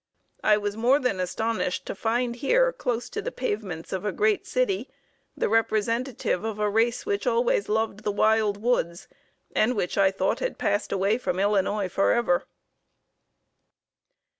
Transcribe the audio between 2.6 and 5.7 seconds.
close to the pavements of a great city, the